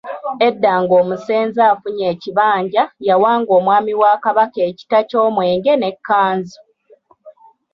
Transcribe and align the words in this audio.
Edda 0.47 0.73
ng’omusenze 0.81 1.61
afunye 1.73 2.05
ekibanja 2.13 2.83
yawanga 3.07 3.51
Omwami 3.59 3.93
wa 4.01 4.13
Kabaka 4.23 4.59
ekita 4.69 4.97
ky’Omwenge 5.09 5.73
n’e 5.77 5.91
Kkanzu. 5.95 6.59